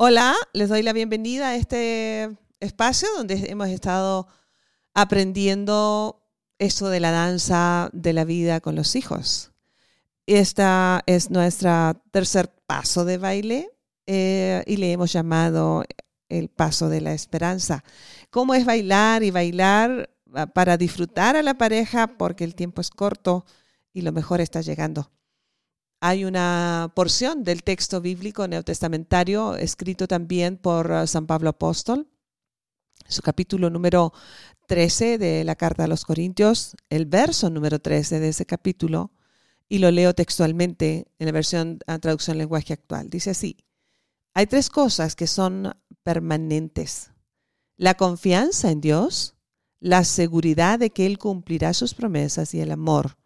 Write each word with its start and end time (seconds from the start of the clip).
Hola, 0.00 0.36
les 0.52 0.68
doy 0.68 0.84
la 0.84 0.92
bienvenida 0.92 1.48
a 1.48 1.56
este 1.56 2.30
espacio 2.60 3.08
donde 3.16 3.50
hemos 3.50 3.66
estado 3.66 4.28
aprendiendo 4.94 6.22
eso 6.60 6.88
de 6.88 7.00
la 7.00 7.10
danza 7.10 7.90
de 7.92 8.12
la 8.12 8.24
vida 8.24 8.60
con 8.60 8.76
los 8.76 8.94
hijos. 8.94 9.50
Esta 10.26 11.02
es 11.06 11.32
nuestra 11.32 12.00
tercer 12.12 12.48
paso 12.68 13.04
de 13.04 13.18
baile 13.18 13.72
eh, 14.06 14.62
y 14.68 14.76
le 14.76 14.92
hemos 14.92 15.12
llamado 15.12 15.82
el 16.28 16.48
paso 16.48 16.88
de 16.88 17.00
la 17.00 17.12
esperanza. 17.12 17.82
¿Cómo 18.30 18.54
es 18.54 18.64
bailar 18.64 19.24
y 19.24 19.32
bailar 19.32 20.10
ah, 20.32 20.46
para 20.46 20.76
disfrutar 20.76 21.34
a 21.34 21.42
la 21.42 21.54
pareja 21.54 22.16
porque 22.16 22.44
el 22.44 22.54
tiempo 22.54 22.80
es 22.80 22.90
corto 22.90 23.44
y 23.92 24.02
lo 24.02 24.12
mejor 24.12 24.40
está 24.40 24.60
llegando? 24.60 25.10
Hay 26.00 26.24
una 26.24 26.92
porción 26.94 27.42
del 27.42 27.64
texto 27.64 28.00
bíblico 28.00 28.46
neotestamentario 28.46 29.56
escrito 29.56 30.06
también 30.06 30.56
por 30.56 30.92
uh, 30.92 31.06
San 31.08 31.26
Pablo 31.26 31.50
Apóstol, 31.50 32.06
su 33.08 33.20
capítulo 33.20 33.68
número 33.68 34.12
13 34.68 35.18
de 35.18 35.42
la 35.42 35.56
carta 35.56 35.84
a 35.84 35.88
los 35.88 36.04
Corintios, 36.04 36.76
el 36.88 37.06
verso 37.06 37.50
número 37.50 37.80
13 37.80 38.20
de 38.20 38.28
ese 38.28 38.46
capítulo, 38.46 39.10
y 39.68 39.78
lo 39.78 39.90
leo 39.90 40.14
textualmente 40.14 41.08
en 41.18 41.26
la 41.26 41.32
versión 41.32 41.80
a 41.88 41.98
traducción 41.98 42.38
lenguaje 42.38 42.74
actual. 42.74 43.10
Dice 43.10 43.30
así, 43.30 43.56
hay 44.34 44.46
tres 44.46 44.70
cosas 44.70 45.16
que 45.16 45.26
son 45.26 45.74
permanentes. 46.04 47.10
La 47.76 47.94
confianza 47.94 48.70
en 48.70 48.80
Dios, 48.80 49.34
la 49.80 50.04
seguridad 50.04 50.78
de 50.78 50.90
que 50.90 51.06
Él 51.06 51.18
cumplirá 51.18 51.74
sus 51.74 51.94
promesas 51.94 52.54
y 52.54 52.60
el 52.60 52.70
amor 52.70 53.18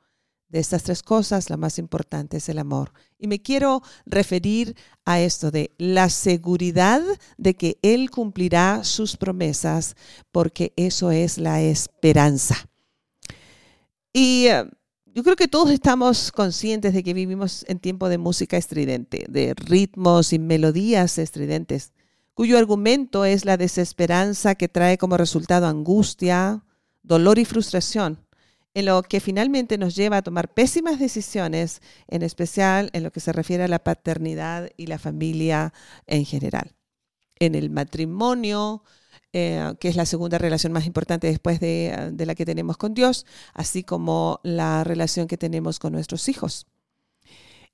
de 0.52 0.60
estas 0.60 0.82
tres 0.82 1.02
cosas, 1.02 1.48
la 1.48 1.56
más 1.56 1.78
importante 1.78 2.36
es 2.36 2.48
el 2.50 2.58
amor. 2.58 2.92
Y 3.18 3.26
me 3.26 3.40
quiero 3.40 3.82
referir 4.04 4.76
a 5.06 5.18
esto 5.18 5.50
de 5.50 5.72
la 5.78 6.10
seguridad 6.10 7.00
de 7.38 7.54
que 7.56 7.78
Él 7.80 8.10
cumplirá 8.10 8.84
sus 8.84 9.16
promesas, 9.16 9.96
porque 10.30 10.74
eso 10.76 11.10
es 11.10 11.38
la 11.38 11.62
esperanza. 11.62 12.68
Y 14.12 14.48
eh, 14.48 14.64
yo 15.06 15.24
creo 15.24 15.36
que 15.36 15.48
todos 15.48 15.70
estamos 15.70 16.30
conscientes 16.30 16.92
de 16.92 17.02
que 17.02 17.14
vivimos 17.14 17.64
en 17.66 17.78
tiempo 17.78 18.10
de 18.10 18.18
música 18.18 18.58
estridente, 18.58 19.24
de 19.30 19.54
ritmos 19.54 20.34
y 20.34 20.38
melodías 20.38 21.16
estridentes, 21.16 21.92
cuyo 22.34 22.58
argumento 22.58 23.24
es 23.24 23.46
la 23.46 23.56
desesperanza 23.56 24.54
que 24.54 24.68
trae 24.68 24.98
como 24.98 25.16
resultado 25.16 25.66
angustia, 25.66 26.62
dolor 27.02 27.38
y 27.38 27.46
frustración 27.46 28.18
en 28.74 28.86
lo 28.86 29.02
que 29.02 29.20
finalmente 29.20 29.78
nos 29.78 29.94
lleva 29.94 30.18
a 30.18 30.22
tomar 30.22 30.52
pésimas 30.52 30.98
decisiones, 30.98 31.82
en 32.08 32.22
especial 32.22 32.90
en 32.92 33.02
lo 33.02 33.12
que 33.12 33.20
se 33.20 33.32
refiere 33.32 33.64
a 33.64 33.68
la 33.68 33.84
paternidad 33.84 34.70
y 34.76 34.86
la 34.86 34.98
familia 34.98 35.72
en 36.06 36.24
general. 36.24 36.74
En 37.38 37.54
el 37.54 37.70
matrimonio, 37.70 38.82
eh, 39.32 39.74
que 39.80 39.88
es 39.88 39.96
la 39.96 40.06
segunda 40.06 40.38
relación 40.38 40.72
más 40.72 40.86
importante 40.86 41.26
después 41.26 41.60
de, 41.60 42.12
la 42.18 42.34
que 42.34 42.46
tenemos 42.46 42.76
con 42.76 42.94
Dios, 42.94 43.26
así 43.54 43.82
como 43.82 44.40
la 44.42 44.84
relación 44.84 45.26
que 45.26 45.38
tenemos 45.38 45.78
con 45.78 45.92
nuestros 45.92 46.28
hijos. 46.28 46.66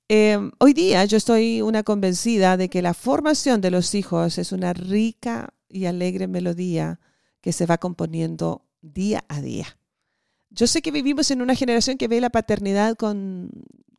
Em, 0.07 0.51
hoy 0.59 0.73
día 0.73 1.05
yo 1.05 1.17
estoy 1.17 1.61
una 1.61 1.83
convencida 1.83 2.57
de 2.57 2.67
que 2.69 2.81
la 2.81 2.95
formación 2.95 3.61
de 3.61 3.71
los 3.71 3.93
hijos 3.93 4.37
es 4.37 4.51
una 4.51 4.73
rica 4.73 5.53
y 5.69 5.85
alegre 5.85 6.27
melodía 6.27 6.99
que 7.41 7.53
se 7.53 7.67
va 7.67 7.77
componiendo 7.77 8.65
día 8.81 9.23
a 9.27 9.39
día. 9.41 9.78
Yo 10.49 10.67
sé 10.67 10.81
que 10.81 10.91
vivimos 10.91 11.31
en 11.31 11.41
una 11.41 11.55
generación 11.55 11.97
que 11.97 12.07
ve 12.07 12.21
la 12.21 12.29
paternidad 12.29 12.95
con, 12.95 13.51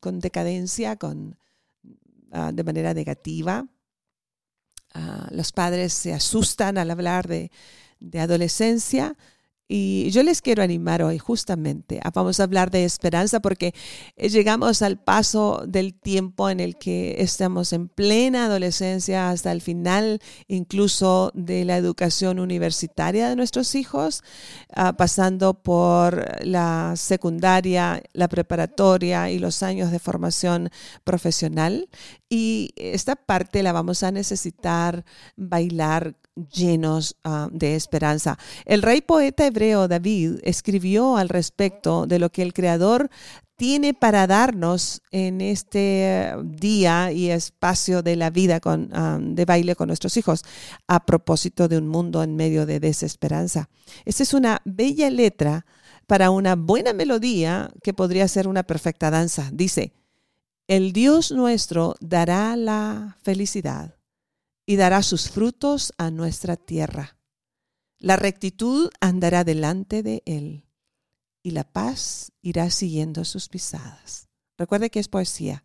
decadencia, 0.02 0.96
con, 0.96 1.38
ah, 2.32 2.52
de 2.52 2.64
manera 2.64 2.94
negativa. 2.94 3.66
Ah, 4.92 5.28
los 5.30 5.52
padres 5.52 5.92
se 5.92 6.12
asustan 6.12 6.76
al 6.76 6.90
hablar 6.90 7.28
de, 7.28 7.50
de 8.00 8.20
adolescencia 8.20 9.16
y 9.72 10.10
yo 10.10 10.24
les 10.24 10.42
quiero 10.42 10.64
animar 10.64 11.00
hoy 11.00 11.18
justamente, 11.18 12.00
a, 12.02 12.10
vamos 12.10 12.40
a 12.40 12.42
hablar 12.42 12.72
de 12.72 12.84
esperanza 12.84 13.38
porque 13.38 13.72
eh, 14.16 14.28
llegamos 14.28 14.82
al 14.82 14.98
paso 14.98 15.62
del 15.64 15.94
tiempo 15.94 16.50
en 16.50 16.58
el 16.58 16.76
que 16.76 17.22
estamos 17.22 17.72
en 17.72 17.86
plena 17.86 18.46
adolescencia 18.46 19.30
hasta 19.30 19.52
el 19.52 19.60
final 19.60 20.18
incluso 20.48 21.30
de 21.34 21.64
la 21.64 21.76
educación 21.76 22.40
universitaria 22.40 23.28
de 23.28 23.36
nuestros 23.36 23.76
hijos, 23.76 24.24
ah, 24.74 24.96
pasando 24.96 25.54
por 25.54 26.44
la 26.44 26.94
secundaria, 26.96 28.02
la 28.12 28.26
preparatoria 28.26 29.30
y 29.30 29.38
los 29.38 29.62
años 29.62 29.92
de 29.92 30.00
formación 30.00 30.70
profesional. 31.04 31.88
Y 32.28 32.72
esta 32.74 33.14
parte 33.14 33.62
la 33.62 33.70
vamos 33.70 34.02
a 34.02 34.10
necesitar 34.10 35.04
bailar 35.36 36.16
llenos 36.34 37.16
ah, 37.24 37.48
de 37.52 37.76
esperanza. 37.76 38.38
El 38.64 38.82
rey 38.82 39.00
poeta 39.00 39.46
hebreo 39.46 39.88
David 39.88 40.38
escribió 40.42 41.16
al 41.16 41.28
respecto 41.28 42.06
de 42.06 42.18
lo 42.18 42.30
que 42.30 42.42
el 42.42 42.52
Creador 42.52 43.10
tiene 43.56 43.92
para 43.92 44.26
darnos 44.26 45.02
en 45.10 45.42
este 45.42 46.34
día 46.44 47.12
y 47.12 47.28
espacio 47.28 48.02
de 48.02 48.16
la 48.16 48.30
vida 48.30 48.58
ah, 48.64 49.18
de 49.20 49.44
baile 49.44 49.76
con 49.76 49.88
nuestros 49.88 50.16
hijos, 50.16 50.44
a 50.88 51.04
propósito 51.04 51.68
de 51.68 51.76
un 51.76 51.86
mundo 51.86 52.22
en 52.22 52.36
medio 52.36 52.64
de 52.64 52.80
desesperanza. 52.80 53.68
Esta 54.06 54.22
es 54.22 54.32
una 54.32 54.62
bella 54.64 55.10
letra 55.10 55.66
para 56.06 56.30
una 56.30 56.56
buena 56.56 56.92
melodía 56.92 57.70
que 57.82 57.92
podría 57.92 58.26
ser 58.28 58.48
una 58.48 58.62
perfecta 58.62 59.10
danza. 59.10 59.50
Dice, 59.52 59.92
el 60.66 60.92
Dios 60.92 61.30
nuestro 61.30 61.96
dará 62.00 62.56
la 62.56 63.18
felicidad 63.22 63.99
y 64.70 64.76
dará 64.76 65.02
sus 65.02 65.28
frutos 65.28 65.92
a 65.98 66.12
nuestra 66.12 66.54
tierra. 66.54 67.16
La 67.98 68.14
rectitud 68.14 68.88
andará 69.00 69.42
delante 69.42 70.04
de 70.04 70.22
él 70.26 70.64
y 71.42 71.50
la 71.50 71.64
paz 71.64 72.30
irá 72.40 72.70
siguiendo 72.70 73.24
sus 73.24 73.48
pisadas. 73.48 74.28
Recuerde 74.56 74.88
que 74.90 75.00
es 75.00 75.08
poesía. 75.08 75.64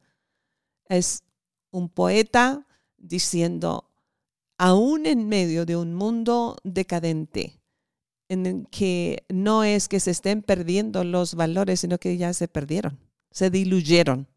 Es 0.90 1.22
un 1.70 1.88
poeta 1.88 2.66
diciendo, 2.98 3.92
aún 4.58 5.06
en 5.06 5.30
medio 5.30 5.68
de 5.68 5.78
un 5.78 5.94
mundo 5.94 6.58
decadente, 6.64 7.62
en 8.28 8.48
el 8.48 8.68
que 8.72 9.24
no 9.30 9.64
es 9.64 9.88
que 9.88 10.00
se 10.00 10.10
estén 10.10 10.42
perdiendo 10.42 11.04
los 11.04 11.36
valores, 11.36 11.82
sino 11.82 12.00
que 12.00 12.18
ya 12.18 12.34
se 12.34 12.48
perdieron, 12.48 12.98
se 13.30 13.52
diluyeron 13.52 14.28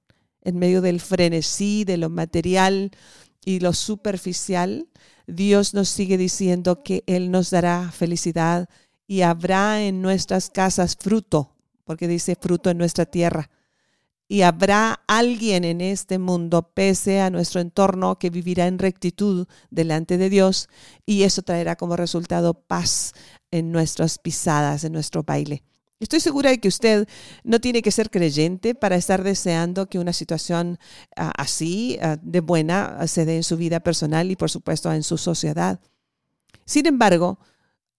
en 0.42 0.58
medio 0.58 0.82
del 0.82 1.00
frenesí, 1.00 1.84
de 1.84 1.96
lo 1.96 2.10
material, 2.10 2.90
y 3.48 3.60
lo 3.60 3.72
superficial, 3.72 4.91
Dios 5.26 5.72
nos 5.72 5.88
sigue 5.88 6.19
diciendo 6.19 6.82
que 6.82 7.03
Él 7.06 7.31
nos 7.31 7.48
dará 7.48 7.91
felicidad 7.91 8.69
y 9.06 9.22
habrá 9.22 9.82
en 9.82 10.03
nuestras 10.03 10.50
casas 10.50 10.98
fruto, 11.00 11.56
porque 11.84 12.08
dice 12.08 12.37
fruto 12.38 12.69
en 12.69 12.76
nuestra 12.76 13.06
tierra. 13.06 13.48
Y 14.28 14.42
habrá 14.42 15.00
alguien 15.06 15.64
en 15.64 15.81
este 15.81 16.19
mundo, 16.19 16.72
pese 16.75 17.22
a 17.22 17.31
nuestro 17.31 17.62
entorno, 17.62 18.19
que 18.19 18.28
vivirá 18.28 18.66
en 18.66 18.78
rectitud 18.78 19.47
delante 19.70 20.19
de 20.19 20.28
Dios 20.28 20.69
y 21.06 21.22
eso 21.22 21.41
traerá 21.41 21.76
como 21.76 21.97
resultado 21.97 22.53
paz 22.53 23.14
en 23.50 23.72
nuestras 23.72 24.19
pisadas, 24.19 24.84
en 24.84 24.92
nuestro 24.92 25.22
baile. 25.22 25.62
Estoy 26.00 26.20
segura 26.20 26.50
de 26.50 26.59
que 26.59 26.69
usted 26.69 27.09
no 27.42 27.60
tiene 27.60 27.82
que 27.82 27.91
ser 27.91 28.10
creyente 28.10 28.76
para 28.76 28.94
estar 28.94 29.25
deseando 29.25 29.88
que 29.88 29.98
una 29.98 30.12
situación 30.12 30.78
ah, 31.16 31.32
así 31.36 31.98
ah, 32.00 32.16
de 32.22 32.41
buena 32.41 32.97
ah, 32.98 33.09
se 33.09 33.25
dé 33.25 33.36
en 33.36 33.42
su 33.42 33.56
vida 33.56 33.81
personal 33.81 34.31
y 34.31 34.37
por 34.37 34.48
supuesto 34.48 34.92
en 34.92 35.03
su 35.03 35.19
sociedad. 35.19 35.81
Sin 36.64 36.87
embargo, 36.87 37.41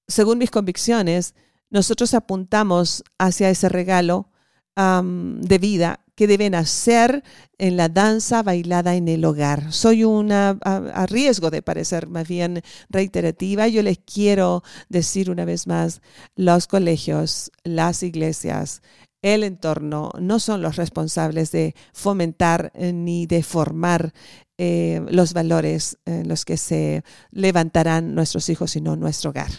según 0.08 0.38
mis 0.38 0.50
convicciones, 0.50 1.36
nosotros 1.70 2.14
apuntamos 2.14 3.04
hacia 3.18 3.50
ese 3.50 3.70
regalo 3.70 4.30
de 4.76 5.58
vida 5.58 6.00
que 6.19 6.28
deben 6.28 6.53
hacer 6.53 7.24
en 7.57 7.78
la 7.78 7.88
danza 7.88 8.44
bailada 8.44 8.96
en 8.96 9.07
el 9.07 9.24
hogar. 9.24 9.72
Soy 9.72 10.03
una, 10.03 10.59
a, 10.66 11.06
riesgo 11.06 11.50
de 11.50 11.62
parecer 11.62 12.09
más 12.09 12.28
bien 12.28 12.61
reiterativa, 12.90 13.70
yo 13.70 13.82
les 13.84 13.99
quiero 13.99 14.61
decir 14.90 15.32
una 15.32 15.46
vez 15.46 15.66
más, 15.66 16.02
los 16.35 16.67
colegios, 16.67 17.53
las 17.64 18.03
iglesias, 18.03 18.82
el 19.22 19.46
entorno 19.46 20.11
no 20.20 20.40
son 20.40 20.61
los 20.61 20.76
responsables 20.76 21.53
de 21.53 21.73
fomentar 21.94 22.73
eh, 22.76 22.91
ni 22.91 23.26
de 23.26 23.41
formar 23.41 24.11
eh, 24.58 25.02
los 25.09 25.32
valores 25.32 25.99
en 26.03 26.28
los 26.28 26.44
que 26.44 26.58
se 26.58 27.05
levantarán 27.32 28.14
nuestros 28.14 28.49
hijos, 28.49 28.72
sino 28.72 28.97
nuestro 28.97 29.29
hogar. 29.29 29.52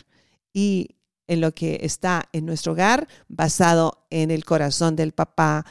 Y 0.52 0.96
en 1.26 1.40
lo 1.40 1.54
que 1.54 1.78
está 1.84 2.28
en 2.34 2.44
nuestro 2.44 2.72
hogar, 2.72 3.08
basado 3.28 4.04
en 4.10 4.30
el 4.30 4.44
corazón 4.44 4.94
del 4.94 5.12
papá, 5.12 5.64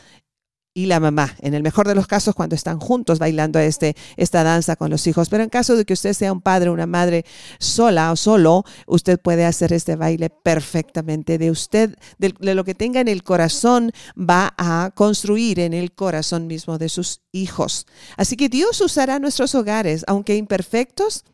y 0.79 0.85
la 0.85 1.01
mamá, 1.01 1.35
en 1.39 1.53
el 1.55 1.61
mejor 1.61 1.89
de 1.89 1.93
los 1.93 2.07
casos 2.07 2.33
cuando 2.33 2.55
están 2.55 2.79
juntos 2.79 3.19
bailando 3.19 3.59
este, 3.59 3.97
esta 4.15 4.45
danza 4.45 4.77
con 4.77 4.89
los 4.89 5.05
hijos. 5.07 5.27
Pero 5.27 5.43
en 5.43 5.49
caso 5.49 5.75
de 5.75 5.83
que 5.83 5.91
usted 5.91 6.13
sea 6.13 6.31
un 6.31 6.39
padre 6.39 6.69
o 6.69 6.73
una 6.73 6.85
madre 6.85 7.25
sola 7.59 8.13
o 8.13 8.15
solo, 8.15 8.63
usted 8.87 9.19
puede 9.19 9.43
hacer 9.43 9.73
este 9.73 9.97
baile 9.97 10.29
perfectamente. 10.29 11.37
De 11.37 11.51
usted, 11.51 11.97
de, 12.17 12.33
de 12.39 12.55
lo 12.55 12.63
que 12.63 12.75
tenga 12.75 13.01
en 13.01 13.09
el 13.09 13.23
corazón, 13.23 13.91
va 14.17 14.53
a 14.57 14.91
construir 14.95 15.59
en 15.59 15.73
el 15.73 15.91
corazón 15.91 16.47
mismo 16.47 16.77
de 16.77 16.87
sus 16.87 17.23
hijos. 17.33 17.85
Así 18.15 18.37
que 18.37 18.47
Dios 18.47 18.79
usará 18.79 19.19
nuestros 19.19 19.55
hogares, 19.55 20.05
aunque 20.07 20.37
imperfectos, 20.37 21.25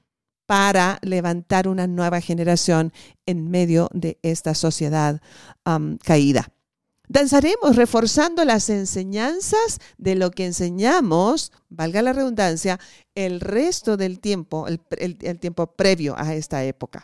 para 0.47 0.97
levantar 1.03 1.68
una 1.68 1.86
nueva 1.86 2.19
generación 2.19 2.94
en 3.27 3.51
medio 3.51 3.89
de 3.94 4.18
esta 4.24 4.56
sociedad 4.56 5.21
caída. 6.03 6.51
Danzaremos 7.07 7.75
reforzando 7.75 8.44
las 8.46 8.69
enseñanzas 8.69 9.80
de 9.98 10.16
lo 10.16 10.31
que 10.31 10.46
enseñamos, 10.46 11.52
valga 11.69 12.02
la 12.02 12.13
redundancia, 12.13 12.80
el 13.13 13.40
resto 13.42 13.98
del 13.98 14.19
tiempo, 14.19 14.68
el, 14.68 15.40
tiempo 15.40 15.68
previo 15.75 16.16
a 16.18 16.34
esta 16.34 16.63
época. 16.63 17.04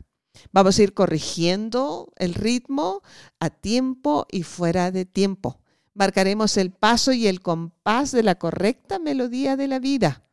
Vamos 0.51 0.80
a 0.80 0.83
ir 0.83 0.94
corrigiendo 0.94 2.12
el 2.18 2.33
ritmo 2.33 3.01
a 3.39 3.50
tiempo 3.50 4.25
y 4.31 4.44
fuera 4.44 4.92
de 4.92 5.06
tiempo. 5.06 5.59
Marcaremos 5.94 6.57
el 6.57 6.71
paso 6.71 7.12
y 7.12 7.27
el 7.27 7.42
compás 7.42 8.12
de 8.12 8.24
la 8.24 8.36
correcta 8.36 8.98
melodía 8.98 9.57
de 9.57 9.68
la 9.68 9.80
vida. 9.80 10.24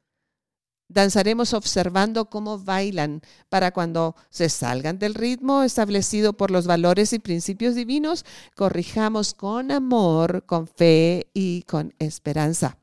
Danzaremos 0.88 1.52
observando 1.52 2.30
cómo 2.30 2.58
bailan 2.58 3.20
para 3.50 3.72
cuando 3.72 4.16
se 4.30 4.48
salgan 4.48 4.98
del 4.98 5.14
ritmo 5.14 5.62
establecido 5.62 6.32
por 6.32 6.50
los 6.50 6.66
valores 6.66 7.12
y 7.12 7.18
principios 7.18 7.74
divinos, 7.74 8.24
corrijamos 8.56 9.34
con 9.34 9.70
amor, 9.70 10.44
con 10.46 10.66
fe 10.66 11.28
y 11.34 11.62
con 11.62 11.94
esperanza. 11.98 12.78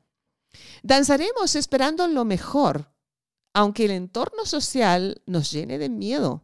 Danzaremos 0.83 1.55
esperando 1.55 2.07
lo 2.07 2.25
mejor, 2.25 2.91
aunque 3.53 3.85
el 3.85 3.91
entorno 3.91 4.45
social 4.45 5.21
nos 5.25 5.51
llene 5.51 5.79
de 5.79 5.89
miedo. 5.89 6.43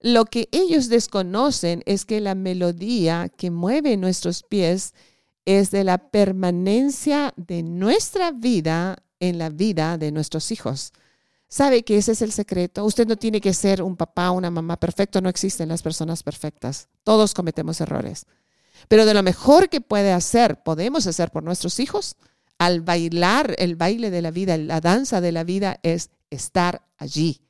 Lo 0.00 0.24
que 0.24 0.48
ellos 0.50 0.88
desconocen 0.88 1.82
es 1.86 2.04
que 2.04 2.20
la 2.20 2.34
melodía 2.34 3.28
que 3.28 3.52
mueve 3.52 3.96
nuestros 3.96 4.42
pies 4.42 4.94
es 5.44 5.70
de 5.70 5.84
la 5.84 6.10
permanencia 6.10 7.34
de 7.36 7.62
nuestra 7.62 8.32
vida 8.32 8.96
en 9.20 9.38
la 9.38 9.48
vida 9.50 9.98
de 9.98 10.12
nuestros 10.12 10.50
hijos. 10.52 10.92
¿Sabe 11.48 11.82
que 11.82 11.96
ese 11.96 12.12
es 12.12 12.22
el 12.22 12.32
secreto? 12.32 12.84
Usted 12.84 13.06
no 13.06 13.16
tiene 13.16 13.40
que 13.40 13.54
ser 13.54 13.82
un 13.82 13.96
papá 13.96 14.30
o 14.30 14.34
una 14.34 14.50
mamá 14.50 14.78
perfecto, 14.78 15.20
no 15.20 15.28
existen 15.28 15.68
las 15.68 15.82
personas 15.82 16.22
perfectas. 16.22 16.88
Todos 17.04 17.34
cometemos 17.34 17.80
errores. 17.80 18.26
Pero 18.88 19.06
de 19.06 19.14
lo 19.14 19.22
mejor 19.22 19.68
que 19.68 19.80
puede 19.80 20.12
hacer, 20.12 20.62
podemos 20.62 21.06
hacer 21.06 21.30
por 21.30 21.42
nuestros 21.42 21.80
hijos, 21.80 22.16
al 22.58 22.80
bailar 22.80 23.54
el 23.58 23.76
baile 23.76 24.10
de 24.10 24.22
la 24.22 24.30
vida, 24.30 24.56
la 24.58 24.80
danza 24.80 25.20
de 25.20 25.32
la 25.32 25.44
vida, 25.44 25.80
es 25.82 26.10
estar 26.30 26.86
allí 26.96 27.40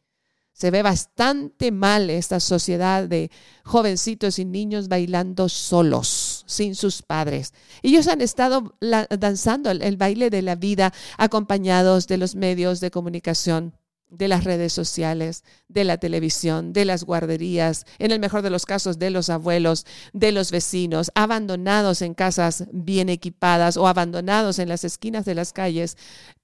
se 0.59 0.73
ve 0.73 0.83
bastante 0.83 1.71
mal 1.71 2.11
esta 2.11 2.41
sociedad 2.41 3.05
de 3.05 3.31
jovencitos 3.63 4.41
y 4.41 4.45
niños 4.45 4.89
bailando 4.89 5.49
solos, 5.49 6.28
sin 6.49 6.75
sus 6.75 7.03
padres. 7.03 7.53
Ellos 7.83 8.09
han 8.09 8.21
estado 8.21 8.75
danzando 8.81 9.71
el, 9.71 9.97
baile 9.97 10.31
de 10.31 10.43
la 10.43 10.57
vida 10.57 10.93
acompañados 11.17 12.09
de 12.09 12.17
los 12.17 12.35
medios 12.35 12.81
de 12.81 12.91
comunicación 12.91 13.75
de 14.11 14.27
las 14.27 14.45
redes 14.45 14.73
sociales, 14.73 15.45
de 15.69 15.85
la 15.85 15.99
televisión, 15.99 16.73
de 16.73 16.87
las 16.87 17.05
guarderías, 17.05 17.85
en 17.99 18.11
el 18.11 18.19
mejor 18.19 18.41
de 18.41 18.49
los 18.49 18.65
casos 18.65 18.99
de 18.99 19.11
los 19.11 19.29
abuelos, 19.29 19.85
de 20.15 20.33
los 20.33 20.51
vecinos, 20.51 21.13
abandonados 21.15 22.01
en 22.01 22.15
casas 22.15 22.65
bien 22.73 23.11
equipadas 23.11 23.77
o 23.77 23.87
abandonados 23.87 24.59
en 24.59 24.71
las 24.71 24.85
esquinas 24.85 25.27
de 25.27 25.35
las 25.35 25.53
calles, 25.53 25.99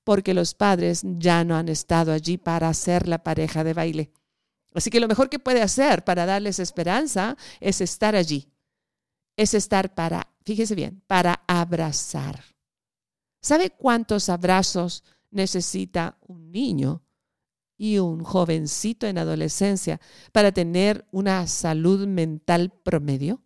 porque 0.04 0.34
los 0.34 0.54
padres 0.54 1.00
ya 1.04 1.42
no 1.44 1.56
han 1.56 1.70
estado 1.70 2.12
allí 2.12 2.36
para 2.36 2.72
ser 2.74 3.08
la 3.08 3.22
pareja 3.22 3.64
de 3.64 3.72
baile. 3.72 4.10
Así 4.74 4.90
que 4.90 5.00
lo 5.00 5.08
mejor 5.08 5.30
que 5.30 5.38
puede 5.38 5.62
hacer 5.62 6.04
para 6.04 6.26
darles 6.26 6.58
esperanza 6.58 7.36
es 7.60 7.80
estar 7.80 8.14
allí. 8.14 8.48
Es 9.36 9.54
estar 9.54 9.94
para, 9.94 10.28
fíjese 10.44 10.74
bien, 10.74 11.02
para 11.06 11.42
abrazar. 11.46 12.42
¿Sabe 13.40 13.70
cuántos 13.70 14.28
abrazos 14.28 15.04
necesita 15.30 16.16
un 16.26 16.50
niño 16.50 17.02
y 17.76 17.98
un 17.98 18.22
jovencito 18.22 19.06
en 19.06 19.18
adolescencia 19.18 20.00
para 20.32 20.52
tener 20.52 21.06
una 21.10 21.46
salud 21.46 22.06
mental 22.06 22.70
promedio? 22.70 23.42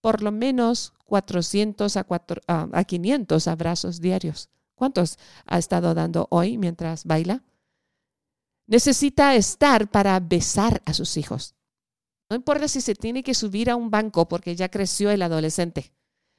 Por 0.00 0.22
lo 0.22 0.30
menos 0.32 0.92
400 1.04 1.96
a, 1.96 2.06
a 2.46 2.84
500 2.84 3.48
abrazos 3.48 4.00
diarios. 4.00 4.50
¿Cuántos 4.74 5.18
ha 5.44 5.58
estado 5.58 5.92
dando 5.94 6.26
hoy 6.30 6.56
mientras 6.56 7.04
baila? 7.04 7.42
Necesita 8.66 9.34
estar 9.34 9.90
para 9.90 10.20
besar 10.20 10.80
a 10.86 10.94
sus 10.94 11.16
hijos. 11.16 11.56
No 12.30 12.36
importa 12.36 12.68
si 12.68 12.80
se 12.80 12.94
tiene 12.94 13.24
que 13.24 13.34
subir 13.34 13.68
a 13.70 13.76
un 13.76 13.90
banco 13.90 14.28
porque 14.28 14.54
ya 14.54 14.68
creció 14.70 15.10
el 15.10 15.20
adolescente. 15.20 15.92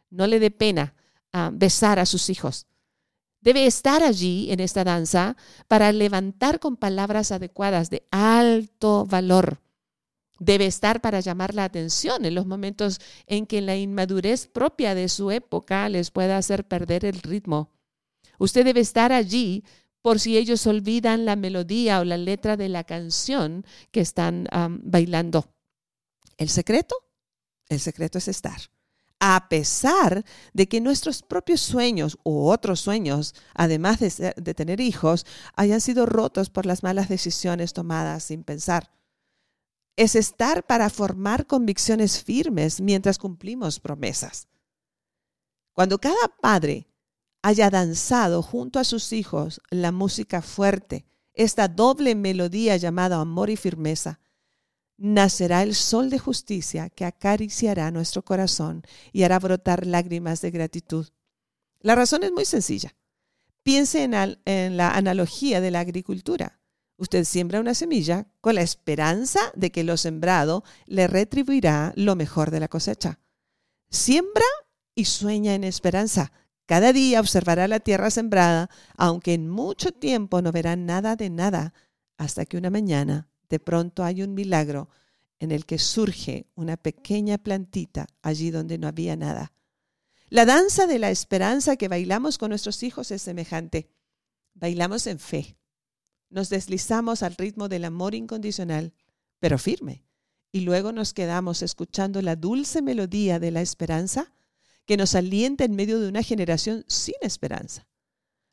No 0.10 0.26
le 0.26 0.40
dé 0.40 0.50
pena 0.50 0.96
ah, 1.34 1.52
besar 1.54 2.00
a 2.00 2.06
sus 2.06 2.30
hijos. 2.30 2.66
Debe 3.42 3.66
estar 3.66 4.02
allí 4.02 4.52
en 4.52 4.62
esta 4.62 4.86
danza 4.86 5.36
para 5.68 5.92
levantar 5.92 6.60
con 6.60 6.78
palabras 6.78 7.32
adecuadas 7.32 7.90
de 7.90 8.08
alto 8.10 9.06
valor. 9.06 9.60
Debe 10.40 10.66
estar 10.66 11.02
para 11.02 11.20
llamar 11.20 11.54
la 11.54 11.66
atención 11.66 12.26
en 12.26 12.36
los 12.36 12.46
momentos 12.46 13.00
en 13.28 13.46
que 13.46 13.62
la 13.62 13.76
inmadurez 13.76 14.48
propia 14.48 14.96
de 14.96 15.10
su 15.10 15.30
época 15.30 15.90
les 15.90 16.10
pueda 16.10 16.38
hacer 16.38 16.68
perder 16.68 17.04
el 17.04 17.20
ritmo. 17.20 17.70
Usted 18.40 18.64
debe 18.64 18.80
estar 18.80 19.12
allí 19.12 19.66
por 20.02 20.20
si 20.20 20.38
ellos 20.38 20.66
olvidan 20.68 21.26
la 21.26 21.36
melodía 21.36 22.00
o 22.00 22.06
la 22.06 22.18
letra 22.18 22.58
de 22.58 22.70
la 22.70 22.84
canción 22.84 23.66
que 23.92 24.02
están 24.02 24.48
bailando. 24.84 25.52
¿El 26.42 26.50
secreto? 26.50 26.96
El 27.70 27.80
secreto 27.80 28.18
es 28.18 28.28
estar. 28.28 28.60
A 29.20 29.48
pesar 29.48 30.26
de 30.54 30.68
que 30.68 30.82
nuestros 30.82 31.22
propios 31.22 31.62
sueños 31.62 32.18
u 32.24 32.48
otros 32.48 32.80
sueños, 32.80 33.36
además 33.54 34.00
de, 34.00 34.34
de 34.36 34.54
tener 34.56 34.82
hijos, 34.82 35.28
hayan 35.56 35.80
sido 35.80 36.08
rotos 36.08 36.50
por 36.50 36.66
las 36.66 36.82
malas 36.82 37.10
decisiones 37.10 37.74
tomadas 37.74 38.24
sin 38.24 38.44
pensar. 38.44 38.90
Es 39.96 40.16
estar 40.16 40.66
para 40.66 40.90
formar 40.90 41.46
convicciones 41.46 42.24
firmes 42.24 42.82
mientras 42.82 43.20
cumplimos 43.20 43.80
promesas. 43.80 44.48
Cuando 45.74 46.00
cada 46.00 46.28
padre 46.42 46.88
haya 47.44 47.70
danzado 47.70 48.42
junto 48.42 48.80
a 48.80 48.84
sus 48.84 49.14
hijos 49.14 49.62
la 49.70 49.92
música 49.92 50.42
fuerte, 50.42 51.06
esta 51.36 51.68
doble 51.68 52.16
melodía 52.16 52.78
llamada 52.78 53.22
amor 53.22 53.52
y 53.52 53.58
firmeza, 53.58 54.21
nacerá 55.02 55.64
el 55.64 55.74
sol 55.74 56.12
de 56.12 56.20
justicia 56.20 56.90
que 56.92 57.06
acariciará 57.06 57.90
nuestro 57.90 58.24
corazón 58.24 58.84
y 59.12 59.24
hará 59.24 59.40
brotar 59.40 59.88
lágrimas 59.88 60.42
de 60.42 60.52
gratitud. 60.52 61.08
La 61.80 61.96
razón 61.96 62.24
es 62.24 62.32
muy 62.32 62.46
sencilla. 62.46 62.96
Piense 63.64 64.04
en, 64.04 64.14
en, 64.46 64.78
la 64.78 64.92
analogía 64.92 65.60
de 65.60 65.72
la 65.72 65.80
agricultura. 65.80 66.60
Usted 66.98 67.24
siembra 67.24 67.60
una 67.60 67.74
semilla 67.74 68.28
con 68.42 68.56
la 68.56 68.62
esperanza 68.62 69.40
de 69.56 69.72
que 69.72 69.84
lo 69.84 69.98
sembrado 69.98 70.64
le 70.86 71.08
retribuirá 71.08 71.94
lo 71.96 72.16
mejor 72.16 72.52
de 72.52 72.60
la 72.60 72.68
cosecha. 72.68 73.20
Siembra 73.90 74.46
y 74.94 75.06
sueña 75.06 75.56
en 75.56 75.64
esperanza. 75.64 76.32
Cada 76.68 76.94
día 76.94 77.20
observará 77.20 77.68
la 77.68 77.80
tierra 77.80 78.12
sembrada, 78.12 78.70
aunque 78.98 79.34
en 79.34 79.50
mucho 79.50 79.92
tiempo 79.92 80.44
no 80.44 80.52
verá 80.52 80.76
nada 80.76 81.16
de 81.16 81.32
nada, 81.32 81.74
hasta 82.18 82.46
que 82.46 82.58
una 82.58 82.70
mañana 82.70 83.31
de 83.52 83.60
pronto 83.60 84.06
hay 84.06 84.24
un 84.24 84.34
milagro 84.34 84.90
en 85.38 85.52
el 85.52 85.66
que 85.66 85.78
surge 85.78 86.48
una 86.56 86.78
pequeña 86.78 87.38
plantita 87.38 88.08
allí 88.22 88.50
donde 88.50 88.78
no 88.78 88.88
había 88.88 89.18
nada. 89.18 89.52
La 90.30 90.46
danza 90.46 90.88
de 90.88 91.00
la 91.00 91.12
esperanza 91.12 91.76
que 91.76 91.90
bailamos 91.90 92.38
con 92.38 92.50
nuestros 92.50 92.82
hijos 92.82 93.12
es 93.12 93.22
semejante. 93.22 93.90
Bailamos 94.54 95.06
en 95.06 95.20
fe. 95.20 95.58
Nos 96.30 96.48
deslizamos 96.48 97.24
al 97.24 97.36
ritmo 97.36 97.68
del 97.68 97.84
amor 97.84 98.16
incondicional, 98.16 98.94
pero 99.40 99.58
firme. 99.58 100.06
Y 100.54 100.62
luego 100.62 100.94
nos 100.94 101.14
quedamos 101.14 101.62
escuchando 101.62 102.22
la 102.22 102.38
dulce 102.38 102.82
melodía 102.82 103.38
de 103.38 103.52
la 103.52 103.62
esperanza 103.62 104.34
que 104.86 104.96
nos 104.96 105.14
alienta 105.14 105.66
en 105.66 105.76
medio 105.76 106.00
de 106.00 106.08
una 106.08 106.24
generación 106.24 106.86
sin 106.88 107.16
esperanza. 107.20 107.86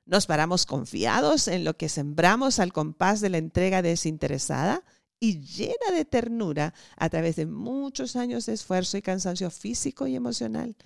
Nos 0.08 0.24
paramos 0.24 0.64
confiados 0.64 1.48
en 1.48 1.64
lo 1.64 1.76
que 1.76 1.90
sembramos 1.90 2.60
al 2.60 2.72
compás 2.72 3.20
de 3.20 3.28
la 3.28 3.36
entrega 3.36 3.82
desinteresada 3.82 4.82
y 5.20 5.42
llena 5.42 5.92
de 5.92 6.06
ternura 6.06 6.72
a 6.96 7.10
través 7.10 7.36
de 7.36 7.44
muchos 7.44 8.16
años 8.16 8.46
de 8.46 8.54
esfuerzo 8.54 8.96
y 8.96 9.02
cansancio 9.02 9.50
físico 9.50 10.06
y 10.06 10.16
emocional. 10.16 10.76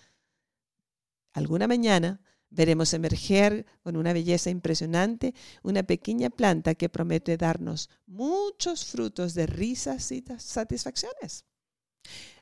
Alguna 1.34 1.68
mañana 1.68 2.20
veremos 2.50 2.92
emerger 2.94 3.64
con 3.84 3.96
una 3.96 4.12
belleza 4.12 4.50
impresionante 4.50 5.34
una 5.62 5.84
pequeña 5.84 6.28
planta 6.28 6.74
que 6.74 6.88
promete 6.88 7.36
darnos 7.36 7.90
muchos 8.06 8.84
frutos 8.86 9.34
de 9.34 9.46
risas 9.46 10.10
y 10.10 10.24
satisfacciones. 10.38 11.44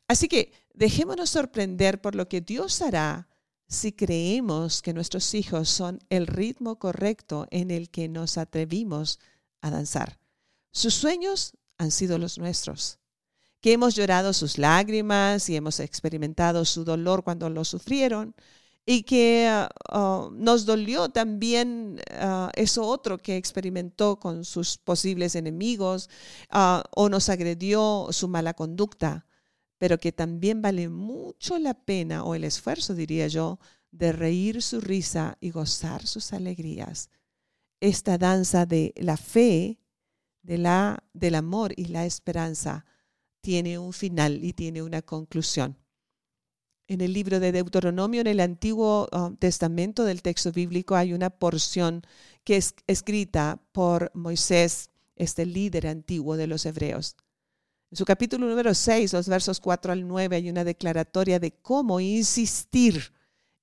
Así 0.09 0.29
que 0.29 0.55
dejémonos 0.73 1.29
sorprender 1.29 2.01
por 2.01 2.15
lo 2.15 2.27
que 2.27 2.41
Dios 2.41 2.81
hará 2.81 3.29
si 3.71 3.93
creemos 3.93 4.83
que 4.83 4.93
nuestros 4.93 5.33
hijos 5.33 5.69
son 5.69 6.01
el 6.11 6.27
ritmo 6.27 6.81
correcto 6.81 7.47
en 7.51 7.71
el 7.71 7.89
que 7.89 8.09
nos 8.09 8.37
atrevimos 8.37 9.21
a 9.61 9.71
danzar. 9.71 10.19
Sus 10.73 10.93
sueños 10.93 11.53
han 11.79 11.93
sido 11.93 12.19
los 12.19 12.37
nuestros, 12.37 12.99
que 13.61 13.73
hemos 13.73 13.95
llorado 13.95 14.33
sus 14.33 14.59
lágrimas 14.59 15.49
y 15.49 15.55
hemos 15.55 15.79
experimentado 15.79 16.65
su 16.65 16.85
dolor 16.85 17.23
cuando 17.23 17.49
lo 17.49 17.65
sufrieron, 17.65 18.35
y 18.85 19.05
que 19.05 19.69
uh, 19.93 20.31
nos 20.33 20.67
dolió 20.67 21.11
también 21.11 22.01
uh, 22.21 22.49
eso 22.55 22.85
otro 22.85 23.19
que 23.19 23.37
experimentó 23.37 24.19
con 24.19 24.45
sus 24.45 24.79
posibles 24.79 25.37
enemigos 25.37 26.11
uh, 26.53 26.83
o 26.91 27.09
nos 27.09 27.29
agredió 27.29 28.09
su 28.11 28.27
mala 28.27 28.55
conducta, 28.55 29.27
pero 29.81 29.99
que 29.99 30.13
también 30.13 30.61
vale 30.61 30.89
mucho 30.89 31.59
la 31.59 31.75
pena 31.75 32.23
o 32.23 32.37
el 32.37 32.45
esfuerzo, 32.45 32.95
diría 32.95 33.27
yo, 33.27 33.59
de 33.91 34.13
reír 34.13 34.61
su 34.61 34.81
risa 34.81 35.39
y 35.41 35.51
gozar 35.51 36.07
sus 36.07 36.33
alegrías. 36.33 37.09
Esta 37.81 38.19
danza 38.19 38.67
de 38.67 38.93
la 38.97 39.17
fe, 39.17 39.81
de 40.43 40.59
la, 40.59 41.03
del 41.15 41.35
amor 41.35 41.73
y 41.77 41.87
la 41.87 42.05
esperanza 42.07 42.85
tiene 43.41 43.79
un 43.79 43.93
final 43.93 44.45
y 44.45 44.53
tiene 44.53 44.83
una 44.83 45.03
conclusión 45.03 45.81
en 46.91 47.01
el 47.01 47.13
libro 47.13 47.39
de 47.39 47.53
Deuteronomio, 47.53 48.21
en 48.21 48.27
el 48.27 48.41
Antiguo 48.41 49.09
ah, 49.13 49.31
Testamento 49.39 50.03
del 50.03 50.23
texto 50.23 50.51
bíblico, 50.51 50.97
hay 50.97 51.13
una 51.13 51.31
porción 51.31 52.03
que 52.43 52.57
es 52.57 52.75
escrita 52.89 53.63
por 53.71 54.11
Moisés, 54.13 54.91
este 55.15 55.47
líder 55.47 55.87
antiguo 55.87 56.37
de 56.37 56.49
los 56.49 56.67
hebreos. 56.67 57.15
En 57.91 57.97
su 57.97 58.05
capítulo 58.05 58.47
número 58.47 58.73
6, 58.73 59.13
los 59.13 59.29
versos 59.29 59.59
4 59.59 59.93
al 59.93 60.07
9, 60.07 60.37
hay 60.37 60.49
una 60.49 60.63
declaratoria 60.63 61.41
de 61.41 61.53
cómo 61.53 61.99
insistir 61.99 63.13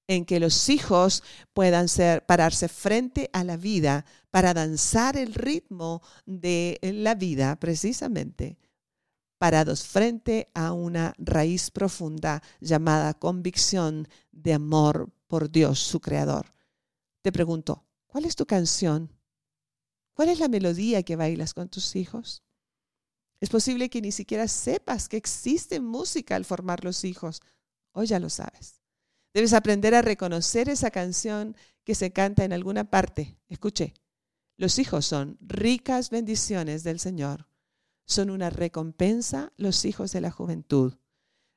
en 0.07 0.25
que 0.25 0.39
los 0.39 0.67
hijos 0.67 1.23
puedan 1.53 1.87
ser, 1.87 2.25
pararse 2.25 2.67
frente 2.67 3.29
a 3.31 3.43
la 3.45 3.55
vida 3.55 4.05
para 4.29 4.53
danzar 4.53 5.15
el 5.15 5.33
ritmo 5.33 6.01
de 6.25 6.77
la 6.81 7.15
vida, 7.15 7.57
precisamente 7.57 8.57
parados 9.37 9.83
frente 9.83 10.49
a 10.53 10.73
una 10.73 11.13
raíz 11.17 11.69
profunda 11.71 12.41
llamada 12.59 13.13
convicción 13.13 14.07
de 14.31 14.53
amor 14.53 15.11
por 15.27 15.49
Dios, 15.49 15.79
su 15.79 15.99
creador. 15.99 16.53
Te 17.21 17.31
pregunto, 17.31 17.85
¿cuál 18.07 18.25
es 18.25 18.35
tu 18.35 18.45
canción? 18.45 19.13
¿Cuál 20.13 20.29
es 20.29 20.39
la 20.39 20.47
melodía 20.47 21.03
que 21.03 21.15
bailas 21.15 21.53
con 21.53 21.69
tus 21.69 21.95
hijos? 21.95 22.43
Es 23.39 23.49
posible 23.49 23.89
que 23.89 24.01
ni 24.01 24.11
siquiera 24.11 24.47
sepas 24.47 25.07
que 25.07 25.17
existe 25.17 25.79
música 25.79 26.35
al 26.35 26.45
formar 26.45 26.83
los 26.83 27.03
hijos. 27.03 27.41
Hoy 27.91 28.07
ya 28.07 28.19
lo 28.19 28.29
sabes. 28.29 28.81
Debes 29.33 29.53
aprender 29.53 29.93
a 29.93 30.01
reconocer 30.01 30.69
esa 30.69 30.89
canción 30.91 31.55
que 31.83 31.95
se 31.95 32.11
canta 32.11 32.43
en 32.43 32.53
alguna 32.53 32.89
parte. 32.89 33.37
Escuche, 33.47 33.93
los 34.57 34.79
hijos 34.79 35.05
son 35.05 35.37
ricas 35.41 36.09
bendiciones 36.09 36.83
del 36.83 36.99
Señor 36.99 37.47
son 38.07 38.29
una 38.29 38.49
recompensa 38.49 39.51
los 39.57 39.83
hijos 39.85 40.13
de 40.13 40.21
la 40.21 40.31
juventud. 40.31 40.93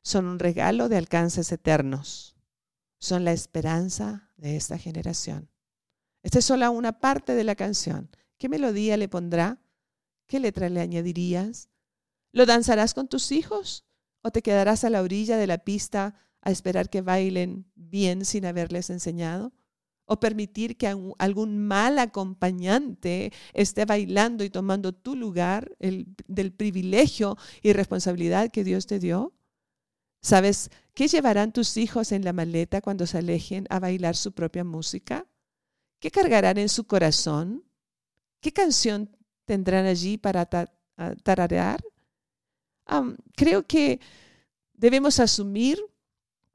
Son 0.02 0.26
un 0.26 0.38
regalo 0.38 0.88
de 0.88 0.96
alcances 0.96 1.52
eternos. 1.52 2.34
Son 2.98 3.24
la 3.24 3.32
esperanza 3.32 4.32
de 4.36 4.56
esta 4.56 4.76
generación. 4.76 5.48
Esta 6.22 6.40
es 6.40 6.44
solo 6.44 6.70
una 6.72 6.98
parte 6.98 7.34
de 7.34 7.44
la 7.44 7.54
canción. 7.54 8.10
¿Qué 8.36 8.48
melodía 8.48 8.96
le 8.96 9.08
pondrá? 9.08 9.62
¿Qué 10.26 10.40
letra 10.40 10.68
le 10.68 10.80
añadirías? 10.80 11.69
¿Lo 12.32 12.46
danzarás 12.46 12.94
con 12.94 13.08
tus 13.08 13.32
hijos? 13.32 13.84
¿O 14.22 14.30
te 14.30 14.42
quedarás 14.42 14.84
a 14.84 14.90
la 14.90 15.02
orilla 15.02 15.36
de 15.36 15.46
la 15.46 15.58
pista 15.58 16.14
a 16.42 16.50
esperar 16.50 16.90
que 16.90 17.02
bailen 17.02 17.70
bien 17.74 18.24
sin 18.24 18.46
haberles 18.46 18.90
enseñado? 18.90 19.52
o 20.12 20.18
permitir 20.18 20.76
que 20.76 20.88
algún 21.18 21.58
mal 21.68 22.00
acompañante 22.00 23.32
esté 23.52 23.84
bailando 23.84 24.42
y 24.42 24.50
tomando 24.50 24.92
tu 24.92 25.14
lugar 25.14 25.70
del 25.78 26.52
privilegio 26.52 27.38
y 27.62 27.72
responsabilidad 27.72 28.50
que 28.50 28.64
Dios 28.64 28.88
te 28.88 28.98
dio? 28.98 29.32
¿Sabes 30.20 30.70
qué 30.94 31.06
llevarán 31.06 31.52
tus 31.52 31.76
hijos 31.76 32.10
en 32.10 32.24
la 32.24 32.32
maleta 32.32 32.80
cuando 32.80 33.06
se 33.06 33.18
alejen 33.18 33.66
a 33.70 33.78
bailar 33.78 34.16
su 34.16 34.32
propia 34.32 34.64
música? 34.64 35.28
¿Qué 36.00 36.10
cargarán 36.10 36.58
en 36.58 36.68
su 36.68 36.88
corazón? 36.88 37.62
¿Qué 38.40 38.52
canción 38.52 39.16
tendrán 39.44 39.86
allí 39.86 40.18
para 40.18 40.44
tararear? 41.22 41.84
Creo 43.36 43.66
que 43.66 44.00
debemos 44.74 45.20
asumir 45.20 45.78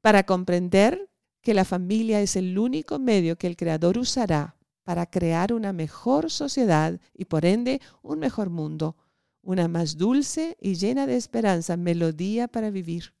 para 0.00 0.24
comprender 0.24 1.08
que 1.42 1.54
la 1.54 1.64
familia 1.64 2.20
es 2.20 2.36
el 2.36 2.58
único 2.58 2.98
medio 2.98 3.36
que 3.36 3.46
el 3.46 3.56
Creador 3.56 3.98
usará 3.98 4.56
para 4.82 5.06
crear 5.06 5.52
una 5.52 5.72
mejor 5.72 6.30
sociedad 6.30 7.00
y 7.14 7.24
por 7.24 7.44
ende 7.44 7.80
un 8.02 8.18
mejor 8.18 8.50
mundo, 8.50 8.96
una 9.42 9.68
más 9.68 9.96
dulce 9.96 10.56
y 10.60 10.74
llena 10.74 11.06
de 11.06 11.16
esperanza 11.16 11.76
melodía 11.76 12.48
para 12.48 12.70
vivir. 12.70 13.14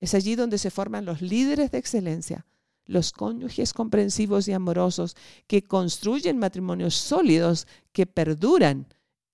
Es 0.00 0.14
allí 0.14 0.34
donde 0.34 0.58
se 0.58 0.70
forman 0.70 1.04
los 1.04 1.22
líderes 1.22 1.70
de 1.70 1.78
excelencia, 1.78 2.46
los 2.86 3.12
cónyuges 3.12 3.72
comprensivos 3.72 4.48
y 4.48 4.52
amorosos 4.52 5.16
que 5.46 5.62
construyen 5.62 6.38
matrimonios 6.38 6.94
sólidos 6.94 7.66
que 7.92 8.06
perduran 8.06 8.86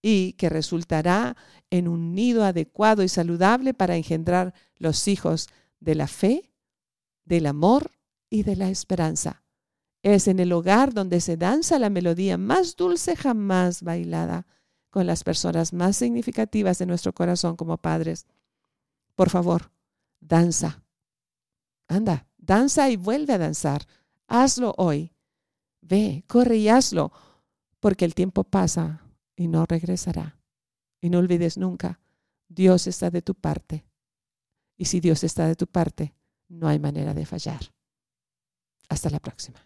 y 0.08 0.34
que 0.34 0.48
resultará 0.48 1.36
en 1.68 1.88
un 1.88 2.14
nido 2.14 2.44
adecuado 2.44 3.02
y 3.02 3.08
saludable 3.08 3.74
para 3.74 3.96
engendrar 3.96 4.54
los 4.76 5.08
hijos 5.08 5.48
de 5.80 5.96
la 5.96 6.06
fe, 6.06 6.52
del 7.24 7.46
amor 7.46 7.90
y 8.30 8.44
de 8.44 8.54
la 8.54 8.68
esperanza. 8.68 9.42
Es 10.04 10.28
en 10.28 10.38
el 10.38 10.52
hogar 10.52 10.94
donde 10.94 11.20
se 11.20 11.36
danza 11.36 11.80
la 11.80 11.90
melodía 11.90 12.38
más 12.38 12.76
dulce 12.76 13.16
jamás 13.16 13.82
bailada 13.82 14.46
con 14.90 15.08
las 15.08 15.24
personas 15.24 15.72
más 15.72 15.96
significativas 15.96 16.78
de 16.78 16.86
nuestro 16.86 17.12
corazón 17.12 17.56
como 17.56 17.76
padres. 17.76 18.26
Por 19.16 19.28
favor, 19.28 19.72
danza. 20.20 20.84
Anda, 21.88 22.28
danza 22.38 22.88
y 22.90 22.96
vuelve 22.96 23.32
a 23.32 23.38
danzar. 23.38 23.88
Hazlo 24.28 24.72
hoy. 24.78 25.16
Ve, 25.80 26.22
corre 26.28 26.58
y 26.58 26.68
hazlo, 26.68 27.10
porque 27.80 28.04
el 28.04 28.14
tiempo 28.14 28.44
pasa 28.44 29.02
y 29.36 29.48
no 29.48 29.66
regresará. 29.66 30.40
Y 31.00 31.10
no 31.10 31.18
olvides 31.18 31.58
nunca, 31.58 32.00
Dios 32.48 32.86
está 32.86 33.10
de 33.10 33.22
tu 33.22 33.34
parte. 33.34 33.86
Y 34.76 34.86
si 34.86 35.00
Dios 35.00 35.22
está 35.24 35.46
de 35.46 35.54
tu 35.56 35.66
parte, 35.66 36.14
no 36.48 36.68
hay 36.68 36.78
manera 36.78 37.14
de 37.14 37.26
fallar. 37.26 37.60
Hasta 38.88 39.10
la 39.10 39.20
próxima. 39.20 39.60